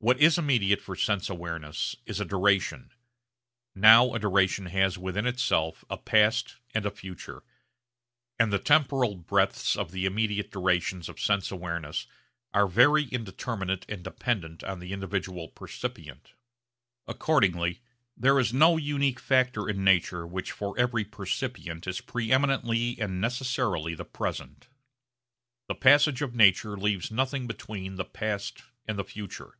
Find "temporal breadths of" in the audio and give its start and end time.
8.60-9.90